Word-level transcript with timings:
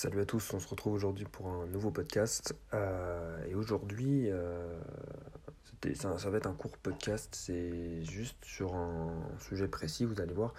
Salut 0.00 0.20
à 0.20 0.24
tous, 0.24 0.54
on 0.54 0.60
se 0.60 0.68
retrouve 0.68 0.92
aujourd'hui 0.92 1.24
pour 1.24 1.48
un 1.48 1.66
nouveau 1.66 1.90
podcast. 1.90 2.54
Euh, 2.72 3.44
et 3.48 3.56
aujourd'hui, 3.56 4.30
euh, 4.30 4.78
ça, 5.96 6.30
va 6.30 6.38
être 6.38 6.46
un 6.46 6.52
court 6.52 6.78
podcast, 6.78 7.34
c'est 7.34 8.04
juste 8.04 8.36
sur 8.44 8.76
un 8.76 9.10
sujet 9.40 9.66
précis, 9.66 10.04
vous 10.04 10.20
allez 10.20 10.34
voir. 10.34 10.54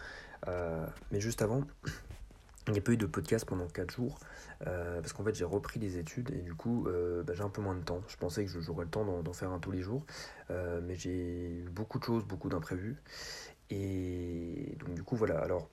Euh, 0.49 0.85
mais 1.13 1.21
juste 1.21 1.41
avant, 1.41 1.63
il 2.67 2.73
n'y 2.73 2.79
a 2.79 2.81
pas 2.81 2.91
eu 2.91 2.97
de 2.97 3.05
podcast 3.05 3.45
pendant 3.45 3.67
4 3.67 3.89
jours, 3.89 4.19
parce 4.59 5.13
qu'en 5.13 5.23
fait 5.23 5.33
j'ai 5.33 5.45
repris 5.45 5.79
les 5.79 5.97
études 5.97 6.31
et 6.31 6.41
du 6.41 6.53
coup 6.53 6.89
bah, 7.25 7.33
j'ai 7.33 7.43
un 7.43 7.49
peu 7.49 7.61
moins 7.61 7.75
de 7.75 7.83
temps. 7.83 8.01
Je 8.09 8.17
pensais 8.17 8.43
que 8.43 8.59
j'aurais 8.59 8.83
le 8.83 8.91
temps 8.91 9.05
d'en 9.05 9.33
faire 9.33 9.53
un 9.53 9.59
tous 9.59 9.71
les 9.71 9.81
jours, 9.81 10.05
mais 10.49 10.95
j'ai 10.95 11.61
eu 11.61 11.69
beaucoup 11.71 11.97
de 11.97 12.03
choses, 12.03 12.25
beaucoup 12.25 12.49
d'imprévus. 12.49 12.97
Et 13.69 14.75
donc 14.79 14.95
du 14.95 15.03
coup 15.03 15.15
voilà, 15.15 15.39
alors 15.39 15.69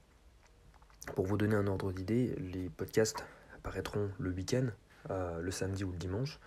pour 1.16 1.26
vous 1.26 1.36
donner 1.36 1.56
un 1.56 1.66
ordre 1.66 1.92
d'idée, 1.92 2.36
les 2.38 2.68
podcasts 2.68 3.24
apparaîtront 3.66 4.10
le 4.20 4.30
week-end, 4.30 4.68
euh, 5.10 5.40
le 5.40 5.50
samedi 5.50 5.82
ou 5.82 5.90
le 5.90 5.98
dimanche, 5.98 6.38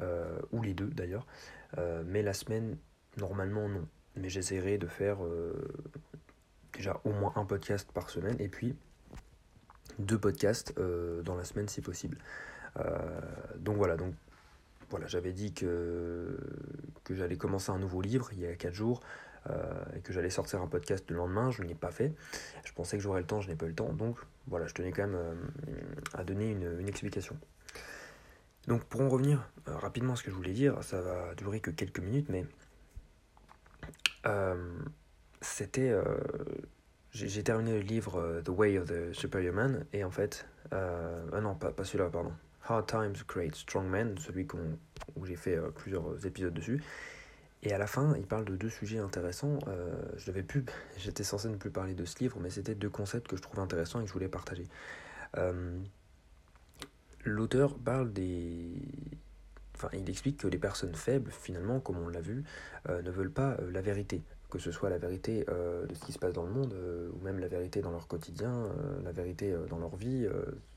euh, 0.00 0.38
ou 0.52 0.62
les 0.62 0.72
deux 0.72 0.86
d'ailleurs, 0.86 1.26
euh, 1.78 2.04
mais 2.06 2.22
la 2.22 2.32
semaine, 2.32 2.76
normalement 3.16 3.68
non. 3.68 3.88
Mais 4.16 4.28
j'essaierai 4.28 4.78
de 4.78 4.86
faire 4.86 5.18
déjà 6.72 7.00
au 7.04 7.10
moins 7.10 7.32
un 7.34 7.44
podcast 7.44 7.90
par 7.92 8.10
semaine, 8.10 8.36
et 8.38 8.48
puis 8.48 8.76
deux 9.98 10.18
podcasts 10.18 10.72
dans 11.24 11.34
la 11.34 11.42
semaine 11.42 11.66
si 11.66 11.80
possible. 11.80 12.18
donc 13.56 13.76
voilà, 13.76 13.96
donc 13.96 14.14
voilà, 14.90 15.08
j'avais 15.08 15.32
dit 15.32 15.52
que, 15.52 16.38
que 17.02 17.16
j'allais 17.16 17.36
commencer 17.36 17.72
un 17.72 17.78
nouveau 17.80 18.02
livre 18.02 18.28
il 18.32 18.38
y 18.38 18.46
a 18.46 18.54
4 18.54 18.72
jours. 18.72 19.00
Euh, 19.50 19.84
et 19.94 20.00
que 20.00 20.12
j'allais 20.12 20.30
sortir 20.30 20.62
un 20.62 20.66
podcast 20.66 21.10
le 21.10 21.16
lendemain, 21.16 21.50
je 21.50 21.62
ne 21.62 21.68
l'ai 21.68 21.74
pas 21.74 21.90
fait. 21.90 22.12
Je 22.64 22.72
pensais 22.72 22.96
que 22.96 23.02
j'aurais 23.02 23.20
le 23.20 23.26
temps, 23.26 23.40
je 23.40 23.48
n'ai 23.48 23.56
pas 23.56 23.66
eu 23.66 23.70
le 23.70 23.74
temps. 23.74 23.92
Donc 23.92 24.18
voilà, 24.46 24.66
je 24.66 24.74
tenais 24.74 24.90
quand 24.90 25.06
même 25.06 25.16
euh, 25.16 25.34
à 26.14 26.24
donner 26.24 26.50
une, 26.50 26.88
explication. 26.88 27.36
Donc 28.68 28.84
pour 28.84 29.02
en 29.02 29.08
revenir 29.08 29.46
euh, 29.68 29.76
rapidement 29.76 30.14
à 30.14 30.16
ce 30.16 30.22
que 30.22 30.30
je 30.30 30.36
voulais 30.36 30.52
dire, 30.52 30.82
ça 30.82 31.00
va 31.00 31.34
durer 31.34 31.60
que 31.60 31.70
quelques 31.70 32.00
minutes, 32.00 32.28
mais 32.30 32.46
c'était... 35.42 35.94
j'ai 37.10 37.42
terminé 37.42 37.72
le 37.72 37.80
livre 37.80 38.40
The 38.42 38.48
Way 38.48 38.78
of 38.78 38.88
the 38.88 39.12
Superior 39.12 39.54
Man, 39.54 39.84
et 39.92 40.02
en 40.02 40.10
fait... 40.10 40.46
ah 40.72 41.40
non, 41.42 41.54
pas, 41.54 41.72
pas 41.72 41.84
celui-là, 41.84 42.08
pardon. 42.08 42.32
Hard 42.66 42.86
Times 42.86 43.22
Create 43.28 43.54
Strong 43.54 43.86
Men, 43.86 44.16
celui 44.16 44.48
où 45.14 45.26
j'ai 45.26 45.36
fait 45.36 45.58
plusieurs 45.74 46.24
épisodes 46.24 46.54
dessus. 46.54 46.82
Et 47.64 47.72
à 47.72 47.78
la 47.78 47.86
fin, 47.86 48.14
il 48.16 48.26
parle 48.26 48.44
de 48.44 48.56
deux 48.56 48.68
sujets 48.68 48.98
intéressants. 48.98 49.58
Euh, 49.68 49.94
je 50.18 50.26
devais 50.26 50.42
plus, 50.42 50.64
j'étais 50.98 51.24
censé 51.24 51.48
ne 51.48 51.56
plus 51.56 51.70
parler 51.70 51.94
de 51.94 52.04
ce 52.04 52.18
livre, 52.18 52.38
mais 52.40 52.50
c'était 52.50 52.74
deux 52.74 52.90
concepts 52.90 53.26
que 53.26 53.36
je 53.36 53.42
trouvais 53.42 53.62
intéressants 53.62 54.00
et 54.00 54.02
que 54.02 54.08
je 54.08 54.12
voulais 54.12 54.28
partager. 54.28 54.66
Euh, 55.38 55.78
l'auteur 57.24 57.74
parle 57.78 58.12
des, 58.12 58.82
enfin, 59.74 59.88
il 59.94 60.08
explique 60.10 60.36
que 60.36 60.46
les 60.46 60.58
personnes 60.58 60.94
faibles, 60.94 61.30
finalement, 61.30 61.80
comme 61.80 61.96
on 61.98 62.08
l'a 62.08 62.20
vu, 62.20 62.44
euh, 62.90 63.00
ne 63.00 63.10
veulent 63.10 63.32
pas 63.32 63.56
la 63.72 63.80
vérité, 63.80 64.22
que 64.50 64.58
ce 64.58 64.70
soit 64.70 64.90
la 64.90 64.98
vérité 64.98 65.46
de 65.46 65.94
ce 65.94 66.04
qui 66.04 66.12
se 66.12 66.18
passe 66.18 66.34
dans 66.34 66.44
le 66.44 66.52
monde, 66.52 66.76
ou 67.12 67.24
même 67.24 67.38
la 67.38 67.48
vérité 67.48 67.80
dans 67.80 67.90
leur 67.90 68.06
quotidien, 68.06 68.68
la 69.02 69.10
vérité 69.10 69.52
dans 69.68 69.78
leur 69.78 69.96
vie, 69.96 70.28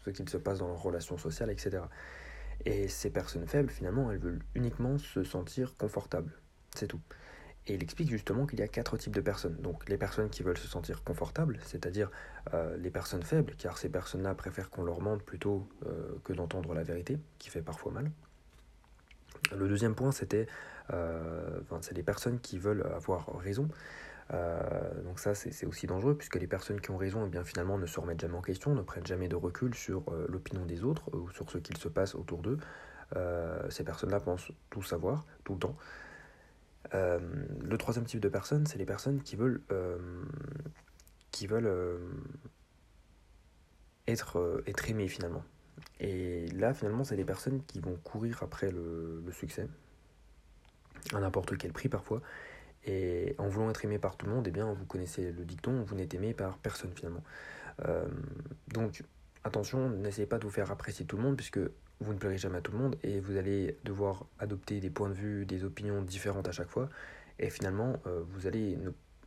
ce 0.04 0.10
qu'il 0.10 0.28
se 0.28 0.38
passe 0.38 0.60
dans 0.60 0.68
leurs 0.68 0.82
relations 0.82 1.18
sociales, 1.18 1.52
etc. 1.52 1.84
Et 2.66 2.88
ces 2.88 3.12
personnes 3.12 3.46
faibles, 3.46 3.70
finalement, 3.70 4.12
elles 4.12 4.18
veulent 4.18 4.42
uniquement 4.56 4.98
se 4.98 5.24
sentir 5.24 5.76
confortables 5.78 6.32
c'est 6.78 6.88
tout. 6.88 7.02
Et 7.68 7.74
il 7.74 7.84
explique 7.84 8.10
justement 8.10 8.46
qu'il 8.46 8.60
y 8.60 8.62
a 8.62 8.68
quatre 8.68 8.98
types 8.98 9.14
de 9.14 9.22
personnes. 9.22 9.58
Donc 9.58 9.88
les 9.90 9.98
personnes 9.98 10.30
qui 10.30 10.42
veulent 10.42 10.58
se 10.58 10.68
sentir 10.68 11.04
confortables, 11.04 11.60
c'est-à-dire 11.64 12.10
euh, 12.54 12.78
les 12.78 12.90
personnes 12.90 13.24
faibles, 13.24 13.54
car 13.58 13.78
ces 13.78 13.90
personnes-là 13.90 14.34
préfèrent 14.36 14.70
qu'on 14.70 14.84
leur 14.84 15.02
mente 15.02 15.22
plutôt 15.22 15.68
euh, 15.86 16.16
que 16.24 16.32
d'entendre 16.32 16.74
la 16.74 16.84
vérité, 16.84 17.20
qui 17.40 17.50
fait 17.50 17.62
parfois 17.62 17.92
mal. 17.92 18.10
Le 19.56 19.68
deuxième 19.68 19.96
point, 19.96 20.12
c'était, 20.12 20.48
euh, 20.94 21.60
c'est 21.82 21.96
les 21.96 22.04
personnes 22.04 22.40
qui 22.40 22.58
veulent 22.58 22.90
avoir 22.96 23.38
raison. 23.38 23.68
donc 25.04 25.20
ça, 25.20 25.36
c'est 25.36 25.66
aussi 25.66 25.88
dangereux, 25.88 26.16
puisque 26.18 26.36
les 26.36 26.48
personnes 26.48 26.82
qui 26.82 26.92
ont 26.92 26.98
raison, 26.98 27.26
eh 27.26 27.30
bien, 27.30 27.44
finalement, 27.44 27.78
ne 27.78 27.86
se 27.86 28.00
remettent 28.00 28.20
jamais 28.20 28.38
en 28.38 28.42
question, 28.42 28.74
ne 28.76 28.82
prennent 28.82 29.06
jamais 29.06 29.28
de 29.28 29.36
recul 29.36 29.74
sur 29.76 30.04
l'opinion 30.28 30.66
des 30.66 30.84
autres 30.84 31.04
ou 31.14 31.30
sur 31.32 31.50
ce 31.50 31.60
qu'il 31.60 31.78
se 31.78 31.88
passe 31.88 32.16
autour 32.16 32.42
d'eux. 32.42 32.58
ces 33.70 33.84
personnes-là 33.84 34.20
pensent 34.20 34.52
tout 34.70 34.84
savoir, 34.84 35.26
tout 35.44 35.54
le 35.54 35.60
temps. 35.60 35.78
Euh, 36.94 37.20
le 37.62 37.78
troisième 37.78 38.06
type 38.06 38.20
de 38.20 38.30
personnes, 38.30 38.66
c'est 38.66 38.78
les 38.78 38.86
personnes 38.86 39.22
qui 39.22 39.36
veulent, 39.36 39.62
euh, 39.72 39.98
qui 41.32 41.48
veulent 41.48 41.68
euh, 41.68 41.98
être, 44.08 44.64
être 44.68 44.90
aimées 44.90 45.08
finalement. 45.08 45.44
Et 46.00 46.48
là, 46.50 46.74
finalement, 46.74 47.04
c'est 47.04 47.16
des 47.16 47.26
personnes 47.26 47.64
qui 47.66 47.80
vont 47.80 47.96
courir 48.04 48.42
après 48.42 48.72
le, 48.72 49.24
succès, 49.32 49.68
à 51.14 51.20
n'importe 51.20 51.58
quel 51.58 51.74
prix 51.74 51.90
parfois. 51.90 52.22
Et 52.86 53.36
en 53.38 53.48
voulant 53.48 53.70
être 53.70 53.84
aimé 53.84 54.00
par 54.00 54.16
tout 54.16 54.28
le 54.28 54.34
monde, 54.34 54.48
eh 54.48 54.52
bien, 54.52 54.72
vous 54.72 54.86
connaissez 54.86 55.32
le 55.32 55.44
dicton, 55.44 55.84
vous 55.84 55.96
n'êtes 55.96 56.14
aimé 56.14 56.34
par 56.34 56.58
personne 56.58 56.92
finalement. 56.96 57.24
donc, 58.70 59.04
attention, 59.44 59.90
n'essayez 59.90 60.28
pas 60.28 60.40
de 60.40 60.46
vous 60.46 60.52
faire 60.52 60.72
apprécier 60.72 61.06
tout 61.06 61.18
le 61.18 61.24
monde, 61.24 61.36
puisque 61.36 61.60
vous 62.00 62.14
ne 62.14 62.20
plairez 62.20 62.38
jamais 62.38 62.58
à 62.58 62.62
tout 62.62 62.72
le 62.72 62.78
monde 62.78 62.96
et 63.04 63.20
vous 63.20 63.38
allez 63.38 63.78
devoir 63.84 64.26
adopter 64.40 64.80
des 64.80 64.90
points 64.90 65.10
de 65.10 65.16
vue, 65.16 65.46
des 65.46 65.64
opinions 65.64 66.02
différentes 66.02 66.48
à 66.48 66.52
chaque 66.52 66.70
fois. 66.70 66.90
Et 67.40 67.50
finalement, 67.50 67.98
euh, 68.06 68.24
vous 68.30 68.48
allez 68.48 68.78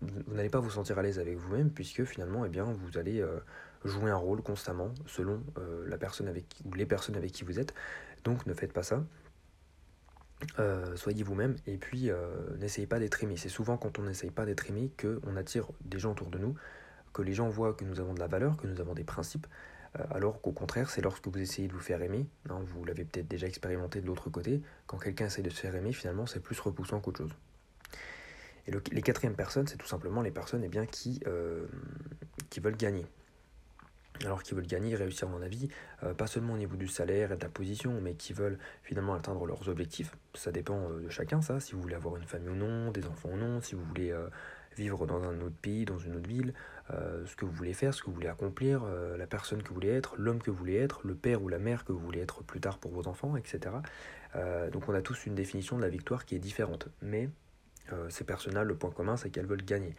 vous 0.02 0.34
n'allez 0.34 0.48
pas 0.48 0.60
vous 0.60 0.70
sentir 0.70 0.98
à 0.98 1.02
l'aise 1.02 1.18
avec 1.18 1.36
vous-même 1.36 1.70
puisque 1.70 2.04
finalement, 2.04 2.46
eh 2.46 2.48
bien, 2.48 2.64
vous 2.64 2.96
allez 2.96 3.20
euh, 3.20 3.38
jouer 3.84 4.10
un 4.10 4.16
rôle 4.16 4.40
constamment 4.40 4.94
selon 5.06 5.42
euh, 5.58 5.86
la 5.86 5.98
personne 5.98 6.26
avec 6.26 6.46
ou 6.64 6.72
les 6.72 6.86
personnes 6.86 7.16
avec 7.16 7.32
qui 7.32 7.44
vous 7.44 7.58
êtes. 7.58 7.74
Donc, 8.24 8.46
ne 8.46 8.54
faites 8.54 8.72
pas 8.72 8.82
ça. 8.82 9.04
soyez 10.94 11.22
vous-même 11.22 11.56
et 11.66 11.76
puis 11.76 12.10
n'essayez 12.58 12.86
pas 12.86 12.98
d'être 12.98 13.22
aimé. 13.22 13.36
C'est 13.36 13.50
souvent 13.50 13.76
quand 13.76 13.98
on 13.98 14.02
n'essaye 14.02 14.30
pas 14.30 14.46
d'être 14.46 14.70
aimé 14.70 14.90
qu'on 14.98 15.36
attire 15.36 15.68
des 15.82 15.98
gens 15.98 16.12
autour 16.12 16.30
de 16.30 16.38
nous, 16.38 16.54
que 17.12 17.20
les 17.20 17.34
gens 17.34 17.48
voient 17.48 17.74
que 17.74 17.84
nous 17.84 18.00
avons 18.00 18.14
de 18.14 18.20
la 18.20 18.26
valeur, 18.26 18.56
que 18.56 18.66
nous 18.66 18.80
avons 18.80 18.94
des 18.94 19.04
principes, 19.04 19.46
alors 20.10 20.40
qu'au 20.40 20.52
contraire, 20.52 20.88
c'est 20.88 21.00
lorsque 21.00 21.26
vous 21.26 21.38
essayez 21.38 21.66
de 21.66 21.72
vous 21.72 21.80
faire 21.80 22.00
aimer, 22.02 22.26
hein, 22.48 22.60
vous 22.64 22.84
l'avez 22.84 23.04
peut-être 23.04 23.26
déjà 23.26 23.46
expérimenté 23.46 24.00
de 24.00 24.06
l'autre 24.06 24.30
côté, 24.30 24.62
quand 24.86 24.98
quelqu'un 24.98 25.26
essaie 25.26 25.42
de 25.42 25.50
se 25.50 25.60
faire 25.60 25.74
aimer, 25.74 25.92
finalement, 25.92 26.26
c'est 26.26 26.40
plus 26.40 26.58
repoussant 26.60 27.00
qu'autre 27.00 27.18
chose. 27.18 27.34
Et 28.66 28.72
les 28.92 29.02
quatrièmes 29.02 29.34
personnes, 29.34 29.66
c'est 29.66 29.78
tout 29.78 29.86
simplement 29.86 30.22
les 30.22 30.30
personnes 30.30 30.62
eh 30.62 30.68
bien, 30.68 30.86
qui, 30.86 31.20
euh, 31.26 31.66
qui 32.50 32.60
veulent 32.60 32.76
gagner. 32.76 33.04
Alors 34.24 34.42
qui 34.42 34.54
veulent 34.54 34.66
gagner, 34.66 34.94
réussir 34.94 35.28
dans 35.28 35.38
la 35.38 35.48
vie, 35.48 35.70
euh, 36.04 36.14
pas 36.14 36.26
seulement 36.26 36.52
au 36.52 36.58
niveau 36.58 36.76
du 36.76 36.86
salaire 36.86 37.32
et 37.32 37.36
de 37.36 37.42
la 37.42 37.48
position, 37.48 38.00
mais 38.00 38.14
qui 38.14 38.32
veulent 38.32 38.58
finalement 38.84 39.14
atteindre 39.14 39.44
leurs 39.46 39.68
objectifs. 39.68 40.14
Ça 40.34 40.52
dépend 40.52 40.90
de 40.90 41.08
chacun, 41.08 41.40
ça, 41.42 41.58
si 41.58 41.72
vous 41.72 41.80
voulez 41.80 41.94
avoir 41.94 42.16
une 42.16 42.26
famille 42.26 42.50
ou 42.50 42.54
non, 42.54 42.92
des 42.92 43.06
enfants 43.06 43.30
ou 43.32 43.36
non, 43.36 43.60
si 43.60 43.74
vous 43.74 43.82
voulez 43.82 44.14
vivre 44.76 45.06
dans 45.06 45.22
un 45.24 45.40
autre 45.40 45.56
pays, 45.60 45.84
dans 45.84 45.98
une 45.98 46.16
autre 46.16 46.28
ville, 46.28 46.54
euh, 46.92 47.24
ce 47.26 47.36
que 47.36 47.44
vous 47.44 47.52
voulez 47.52 47.72
faire, 47.72 47.94
ce 47.94 48.02
que 48.02 48.06
vous 48.06 48.14
voulez 48.14 48.28
accomplir, 48.28 48.82
euh, 48.84 49.16
la 49.16 49.26
personne 49.26 49.62
que 49.62 49.68
vous 49.68 49.74
voulez 49.74 49.90
être, 49.90 50.16
l'homme 50.16 50.40
que 50.40 50.50
vous 50.50 50.56
voulez 50.56 50.76
être, 50.76 51.00
le 51.04 51.14
père 51.14 51.42
ou 51.42 51.48
la 51.48 51.58
mère 51.58 51.84
que 51.84 51.92
vous 51.92 51.98
voulez 51.98 52.20
être 52.20 52.42
plus 52.42 52.60
tard 52.60 52.78
pour 52.78 52.92
vos 52.92 53.06
enfants, 53.06 53.36
etc. 53.36 53.76
Euh, 54.34 54.70
donc 54.70 54.88
on 54.88 54.94
a 54.94 55.02
tous 55.02 55.26
une 55.26 55.34
définition 55.34 55.76
de 55.76 55.82
la 55.82 55.88
victoire 55.88 56.24
qui 56.24 56.34
est 56.34 56.40
différente. 56.40 56.88
Mais 57.02 57.28
ces 58.08 58.22
personnes-là, 58.22 58.62
le 58.62 58.76
point 58.76 58.92
commun, 58.92 59.16
c'est 59.16 59.30
qu'elles 59.30 59.48
veulent 59.48 59.64
gagner. 59.64 59.96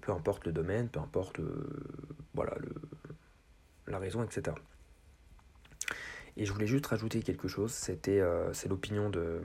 peu 0.00 0.10
importe 0.10 0.44
le 0.44 0.50
domaine, 0.50 0.88
peu 0.88 0.98
importe 0.98 1.40
voilà, 2.34 2.56
la 3.86 4.00
raison, 4.00 4.24
etc. 4.24 4.56
Et 6.36 6.44
je 6.44 6.52
voulais 6.52 6.66
juste 6.66 6.84
rajouter 6.86 7.22
quelque 7.22 7.46
chose, 7.46 7.70
c'était 7.70 8.20
c'est 8.52 8.68
l'opinion 8.68 9.08
de... 9.08 9.40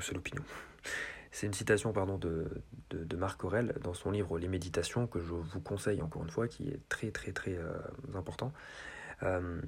C'est 0.00 0.14
l'opinion. 0.14 0.42
C'est 1.30 1.46
une 1.46 1.52
citation 1.52 1.92
pardon, 1.92 2.16
de, 2.18 2.62
de, 2.90 3.16
Marc 3.16 3.44
Aurel 3.44 3.74
dans 3.82 3.94
son 3.94 4.10
livre 4.10 4.38
Les 4.38 4.48
Méditations, 4.48 5.06
que 5.06 5.20
je 5.20 5.26
vous 5.26 5.60
conseille 5.60 6.00
encore 6.02 6.22
une 6.22 6.30
fois, 6.30 6.48
qui 6.48 6.68
est 6.68 6.80
très 6.88 7.10
très 7.10 7.32
très 7.32 7.56
euh, 7.56 7.74
important. 8.14 8.52
Euh, 9.22 9.60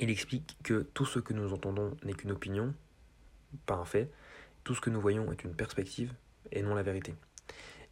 il 0.00 0.10
explique 0.10 0.56
que 0.62 0.82
tout 0.82 1.06
ce 1.06 1.18
que 1.18 1.32
nous 1.32 1.52
entendons 1.52 1.96
n'est 2.04 2.14
qu'une 2.14 2.32
opinion, 2.32 2.74
pas 3.66 3.74
un 3.74 3.84
fait. 3.84 4.10
Tout 4.64 4.74
ce 4.74 4.80
que 4.80 4.90
nous 4.90 5.00
voyons 5.00 5.30
est 5.32 5.44
une 5.44 5.54
perspective 5.54 6.12
et 6.52 6.62
non 6.62 6.74
la 6.74 6.82
vérité. 6.82 7.14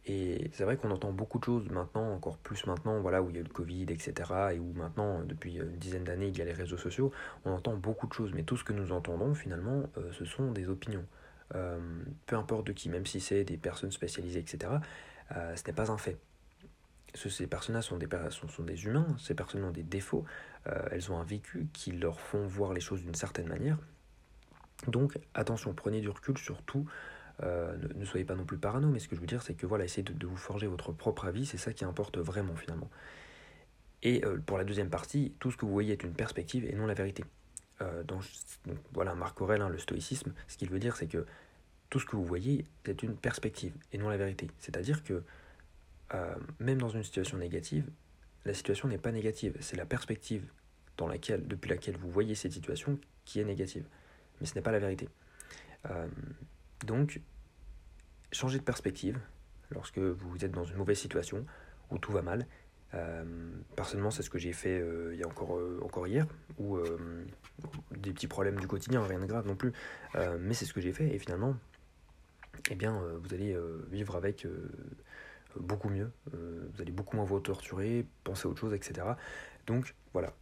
Et 0.05 0.49
c'est 0.51 0.65
vrai 0.65 0.75
qu'on 0.75 0.91
entend 0.91 1.13
beaucoup 1.13 1.39
de 1.39 1.45
choses 1.45 1.69
maintenant, 1.69 2.13
encore 2.13 2.37
plus 2.37 2.65
maintenant, 2.65 2.99
voilà, 2.99 3.21
où 3.21 3.29
il 3.29 3.35
y 3.35 3.37
a 3.37 3.41
eu 3.41 3.45
le 3.45 3.49
Covid, 3.49 3.83
etc., 3.83 4.13
et 4.53 4.59
où 4.59 4.73
maintenant, 4.73 5.21
depuis 5.23 5.55
une 5.55 5.77
dizaine 5.77 6.03
d'années, 6.03 6.27
il 6.27 6.37
y 6.37 6.41
a 6.41 6.45
les 6.45 6.53
réseaux 6.53 6.77
sociaux, 6.77 7.11
on 7.45 7.51
entend 7.51 7.75
beaucoup 7.77 8.07
de 8.07 8.13
choses, 8.13 8.33
mais 8.33 8.43
tout 8.43 8.57
ce 8.57 8.65
que 8.65 8.73
nous 8.73 8.91
entendons, 8.91 9.33
finalement, 9.33 9.83
euh, 9.97 10.11
ce 10.11 10.25
sont 10.25 10.51
des 10.51 10.67
opinions. 10.67 11.05
Euh, 11.55 11.79
peu 12.25 12.35
importe 12.35 12.67
de 12.67 12.71
qui, 12.71 12.89
même 12.89 13.05
si 13.05 13.19
c'est 13.19 13.43
des 13.43 13.57
personnes 13.57 13.91
spécialisées, 13.91 14.39
etc., 14.39 14.73
euh, 15.35 15.55
ce 15.55 15.63
n'est 15.67 15.73
pas 15.73 15.91
un 15.91 15.97
fait. 15.97 16.17
Ces 17.13 17.45
personnes-là 17.45 17.83
sont 17.83 17.97
des, 17.97 18.07
sont, 18.31 18.63
des 18.63 18.85
humains, 18.85 19.05
ces 19.19 19.35
personnes 19.35 19.63
ont 19.63 19.71
des 19.71 19.83
défauts, 19.83 20.25
euh, 20.67 20.87
elles 20.89 21.11
ont 21.11 21.19
un 21.19 21.23
vécu 21.23 21.67
qui 21.71 21.91
leur 21.91 22.19
font 22.19 22.47
voir 22.47 22.73
les 22.73 22.81
choses 22.81 23.03
d'une 23.03 23.13
certaine 23.13 23.47
manière. 23.47 23.77
Donc 24.87 25.19
attention, 25.35 25.73
prenez 25.73 26.01
du 26.01 26.09
recul 26.09 26.37
sur 26.39 26.63
tout, 26.63 26.87
ne, 27.41 28.05
soyez 28.05 28.25
pas 28.25 28.35
non 28.35 28.45
plus 28.45 28.57
parano, 28.57 28.87
mais 28.89 28.99
ce 28.99 29.07
que 29.07 29.15
je 29.15 29.21
veux 29.21 29.27
dire, 29.27 29.43
c'est 29.43 29.53
que 29.53 29.67
voilà, 29.67 29.85
essayez 29.85 30.03
de, 30.03 30.25
vous 30.25 30.37
forger 30.37 30.65
votre 30.65 30.91
propre 30.91 31.25
avis, 31.25 31.45
c'est 31.45 31.57
ça 31.57 31.71
qui 31.71 31.85
importe 31.85 32.17
vraiment 32.17 32.55
finalement. 32.55 32.89
Et 34.01 34.23
pour 34.45 34.57
la 34.57 34.63
deuxième 34.63 34.89
partie, 34.89 35.33
tout 35.39 35.51
ce 35.51 35.57
que 35.57 35.65
vous 35.65 35.71
voyez 35.71 35.93
est 35.93 36.03
une 36.03 36.13
perspective 36.13 36.65
et 36.65 36.73
non 36.73 36.87
la 36.87 36.93
vérité. 36.95 37.23
donc, 38.05 38.23
voilà, 38.93 39.13
Marc 39.13 39.39
Aurèle, 39.39 39.61
hein, 39.61 39.69
le 39.69 39.77
stoïcisme, 39.77 40.33
ce 40.47 40.57
qu'il 40.57 40.69
veut 40.69 40.79
dire, 40.79 40.95
c'est 40.95 41.07
que 41.07 41.25
tout 41.93 41.99
ce 41.99 42.07
que 42.07 42.15
vous 42.15 42.25
voyez 42.25 42.65
est 42.85 43.03
une 43.03 43.15
perspective 43.15 43.71
et 43.91 43.99
non 43.99 44.09
la 44.09 44.17
vérité. 44.17 44.47
C'est-à-dire 44.57 45.03
que 45.03 45.21
même 46.59 46.79
dans 46.79 46.89
une 46.89 47.03
situation 47.03 47.37
négative, 47.37 47.85
la 48.45 48.55
situation 48.55 48.87
n'est 48.87 48.97
pas 48.97 49.11
négative, 49.11 49.55
c'est 49.59 49.77
la 49.77 49.85
perspective 49.85 50.43
dans 50.97 51.07
laquelle, 51.07 51.47
depuis 51.47 51.69
laquelle 51.69 51.97
vous 51.97 52.09
voyez 52.09 52.33
cette 52.33 52.51
situation 52.51 52.97
qui 53.25 53.39
est 53.39 53.43
négative. 53.43 53.85
Mais 54.41 54.47
ce 54.47 54.55
n'est 54.55 54.63
pas 54.63 54.71
la 54.71 54.79
vérité. 54.79 55.07
Euh, 55.91 56.07
donc, 56.87 57.21
changez 58.31 58.57
de 58.57 58.63
perspective 58.63 59.19
lorsque 59.69 59.99
vous 59.99 60.43
êtes 60.43 60.51
dans 60.51 60.63
une 60.63 60.77
mauvaise 60.77 60.97
situation 60.97 61.45
où 61.91 61.99
tout 61.99 62.11
va 62.11 62.23
mal. 62.23 62.47
Euh, 62.95 63.23
personnellement, 63.75 64.09
c'est 64.09 64.23
ce 64.23 64.31
que 64.31 64.39
j'ai 64.39 64.53
fait 64.53 64.79
euh, 64.79 65.13
il 65.13 65.19
y 65.19 65.23
a 65.23 65.27
encore, 65.27 65.59
encore 65.83 66.07
hier, 66.07 66.25
ou 66.57 66.79
des 67.91 68.13
petits 68.13 68.27
problèmes 68.27 68.59
du 68.59 68.67
quotidien, 68.67 69.05
rien 69.05 69.19
de 69.19 69.27
grave 69.27 69.45
non 69.45 69.55
plus, 69.55 69.73
mais 70.39 70.55
c'est 70.55 70.65
ce 70.65 70.73
que 70.73 70.81
j'ai 70.81 70.93
fait, 70.93 71.07
et 71.07 71.19
finalement, 71.19 71.55
eh 72.69 72.75
bien, 72.75 73.01
vous 73.21 73.33
allez 73.33 73.57
vivre 73.91 74.15
avec 74.15 74.47
beaucoup 75.59 75.89
mieux, 75.89 76.11
vous 76.31 76.81
allez 76.81 76.91
beaucoup 76.91 77.15
moins 77.15 77.25
vous 77.25 77.39
torturer, 77.39 78.05
penser 78.23 78.47
à 78.47 78.51
autre 78.51 78.61
chose, 78.61 78.73
etc. 78.73 79.07
Donc 79.67 79.95
voilà, 80.13 80.33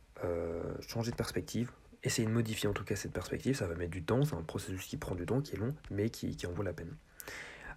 changer 0.81 1.11
de 1.11 1.15
perspective, 1.15 1.71
essayer 2.03 2.27
de 2.27 2.33
modifier 2.33 2.67
en 2.67 2.73
tout 2.73 2.83
cas 2.83 2.95
cette 2.95 3.13
perspective, 3.13 3.55
ça 3.55 3.67
va 3.67 3.75
mettre 3.75 3.91
du 3.91 4.03
temps, 4.03 4.23
c'est 4.25 4.35
un 4.35 4.41
processus 4.41 4.85
qui 4.85 4.97
prend 4.97 5.15
du 5.15 5.25
temps, 5.25 5.41
qui 5.41 5.55
est 5.55 5.59
long, 5.59 5.75
mais 5.89 6.09
qui, 6.09 6.35
en 6.47 6.51
vaut 6.51 6.63
la 6.63 6.73
peine. 6.73 6.95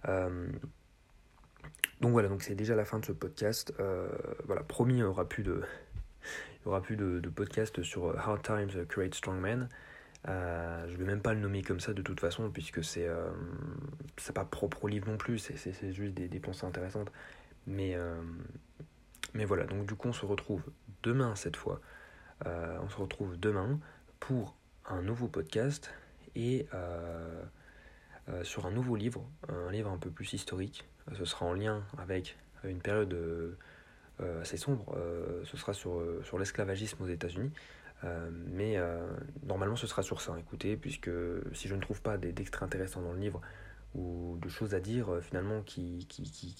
Euh, 0.07 0.47
donc 2.01 2.11
voilà, 2.11 2.29
c'est 2.39 2.55
déjà 2.55 2.75
la 2.75 2.85
fin 2.85 2.99
de 2.99 3.05
ce 3.05 3.11
podcast. 3.11 3.73
Euh, 3.79 4.09
voilà, 4.45 4.63
promis, 4.63 4.93
il 4.93 4.97
n'y 4.97 5.03
aura 5.03 5.27
plus 5.27 5.43
de, 5.43 7.29
podcast 7.33 7.81
sur 7.83 8.07
euh, 8.07 8.17
Hard 8.17 8.41
Times 8.41 8.85
Create 8.87 9.15
Strong 9.15 9.39
Men. 9.39 9.69
Je 10.27 10.91
ne 10.91 10.97
vais 10.97 11.05
même 11.05 11.21
pas 11.21 11.33
le 11.33 11.39
nommer 11.39 11.61
comme 11.61 11.79
ça 11.79 11.93
de 11.93 12.01
toute 12.01 12.19
façon, 12.19 12.49
puisque 12.49 12.83
c'est 12.83 13.07
c'est 14.17 14.33
pas 14.33 14.45
propre 14.45 14.85
au 14.85 14.87
livre 14.87 15.09
non 15.09 15.17
plus, 15.17 15.39
c'est 15.39 15.93
juste 15.93 16.13
des, 16.13 16.39
pensées 16.39 16.65
intéressantes. 16.65 17.11
Mais, 17.67 17.95
mais 19.33 19.45
voilà, 19.45 19.65
donc 19.65 19.85
du 19.85 19.95
coup 19.95 20.07
on 20.07 20.13
se 20.13 20.25
retrouve 20.25 20.63
demain 21.03 21.35
cette 21.35 21.57
fois. 21.57 21.79
on 22.45 22.89
se 22.89 22.97
retrouve 22.97 23.37
demain 23.39 23.79
pour 24.19 24.55
un 24.87 25.01
nouveau 25.01 25.27
podcast 25.27 25.91
et 26.35 26.67
euh, 26.73 27.43
euh, 28.29 28.43
sur 28.43 28.65
un 28.65 28.71
nouveau 28.71 28.95
livre, 28.95 29.27
un 29.47 29.71
livre 29.71 29.89
un 29.89 29.97
peu 29.97 30.09
plus 30.09 30.33
historique. 30.33 30.85
Ce 31.17 31.25
sera 31.25 31.45
en 31.45 31.53
lien 31.53 31.83
avec 31.97 32.37
une 32.63 32.79
période 32.79 33.13
euh, 33.13 34.41
assez 34.41 34.57
sombre. 34.57 34.97
ce 35.43 35.57
sera 35.57 35.73
sur 35.73 36.39
l'esclavagisme 36.39 37.03
aux 37.03 37.07
États-Unis. 37.07 37.51
Mais 38.47 38.77
normalement, 39.43 39.75
ce 39.75 39.87
sera 39.87 40.03
sur 40.03 40.21
ça. 40.21 40.35
Écoutez, 40.39 40.77
puisque 40.77 41.09
si 41.53 41.67
je 41.67 41.75
ne 41.75 41.81
trouve 41.81 42.01
pas 42.01 42.17
d'extraits 42.17 42.63
intéressants 42.63 43.01
dans 43.01 43.13
le 43.13 43.19
livre 43.19 43.41
ou 43.93 44.37
de 44.41 44.49
choses 44.49 44.73
à 44.73 44.79
dire 44.79 45.07
finalement 45.21 45.61
qui, 45.61 46.05
qui, 46.09 46.23
qui, 46.23 46.53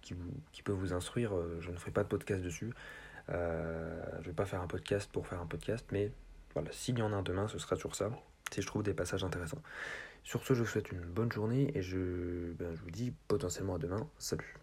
qui, 0.00 0.14
vous, 0.14 0.30
peuvent 0.64 0.76
vous 0.76 0.92
instruire, 0.92 1.32
je 1.60 1.70
ne 1.70 1.76
ferai 1.76 1.90
pas 1.90 2.02
de 2.02 2.08
podcast 2.08 2.42
dessus. 2.42 2.72
je 3.28 3.34
ne 4.18 4.24
vais 4.24 4.32
pas 4.32 4.46
faire 4.46 4.62
un 4.62 4.66
podcast 4.66 5.10
pour 5.12 5.26
faire 5.26 5.40
un 5.40 5.46
podcast, 5.46 5.86
mais 5.92 6.10
voilà, 6.54 6.70
s'il 6.72 6.98
y 6.98 7.02
en 7.02 7.12
a 7.12 7.16
un 7.16 7.22
demain, 7.22 7.48
ce 7.48 7.58
sera 7.58 7.76
sur 7.76 7.94
ça, 7.94 8.10
si 8.52 8.62
je 8.62 8.66
trouve 8.66 8.82
des 8.82 8.94
passages 8.94 9.24
intéressants. 9.24 9.62
Sur 10.24 10.44
ce, 10.44 10.54
je 10.54 10.62
vous 10.62 10.68
souhaite 10.68 10.92
une 10.92 11.00
bonne 11.00 11.32
journée 11.32 11.76
et 11.76 11.82
je, 11.82 12.52
ben, 12.52 12.74
je 12.74 12.80
vous 12.80 12.90
dis 12.90 13.12
potentiellement 13.28 13.74
à 13.74 13.78
demain. 13.78 14.06
Salut 14.18 14.61